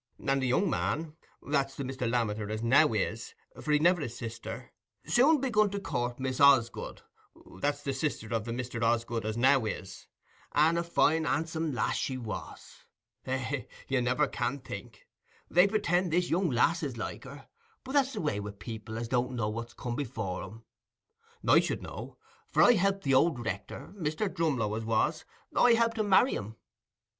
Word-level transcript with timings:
And 0.25 0.41
the 0.41 0.47
young 0.47 0.67
man—that's 0.67 1.75
the 1.75 1.83
Mr. 1.83 2.09
Lammeter 2.09 2.49
as 2.49 2.63
now 2.63 2.91
is, 2.93 3.35
for 3.61 3.71
he'd 3.71 3.83
niver 3.83 4.01
a 4.01 4.09
sister—soon 4.09 5.39
begun 5.39 5.69
to 5.69 5.79
court 5.79 6.19
Miss 6.19 6.39
Osgood, 6.39 7.03
that's 7.59 7.83
the 7.83 7.93
sister 7.93 8.33
o' 8.33 8.39
the 8.39 8.51
Mr. 8.51 8.81
Osgood 8.81 9.27
as 9.27 9.37
now 9.37 9.65
is, 9.65 10.07
and 10.53 10.79
a 10.79 10.83
fine 10.83 11.25
handsome 11.25 11.71
lass 11.71 11.97
she 11.97 12.17
was—eh, 12.17 13.65
you 13.89 14.01
can't 14.31 14.65
think—they 14.65 15.67
pretend 15.67 16.11
this 16.11 16.31
young 16.31 16.49
lass 16.49 16.81
is 16.81 16.97
like 16.97 17.25
her, 17.25 17.47
but 17.83 17.91
that's 17.91 18.13
the 18.13 18.21
way 18.21 18.39
wi' 18.39 18.49
people 18.57 18.97
as 18.97 19.07
don't 19.07 19.33
know 19.33 19.49
what 19.49 19.77
come 19.77 19.95
before 19.95 20.41
'em. 20.43 20.63
I 21.47 21.59
should 21.59 21.83
know, 21.83 22.17
for 22.49 22.63
I 22.63 22.71
helped 22.73 23.03
the 23.03 23.13
old 23.13 23.37
rector, 23.45 23.93
Mr. 23.95 24.27
Drumlow 24.27 24.75
as 24.75 24.83
was, 24.83 25.25
I 25.55 25.73
helped 25.73 25.99
him 25.99 26.09
marry 26.09 26.35
'em." 26.35 26.55